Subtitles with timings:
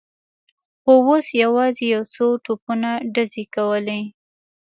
[0.81, 3.99] خو اوس یوازې یو څو توپونو ډزې کولې.